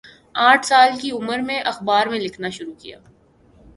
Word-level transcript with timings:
آٹھ 0.39 0.65
سال 0.65 0.91
کی 1.01 1.11
عمر 1.11 1.39
میں 1.39 1.59
اخبار 1.61 2.07
میں 2.07 2.19
لکھنا 2.19 2.49
شروع 2.49 2.73
کیا 2.79 2.97